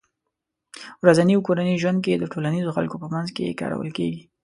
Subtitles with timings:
[1.03, 4.21] ورځني او کورني ژوند کې د ټولنيزو خلکو په منځ کې کارول کېږي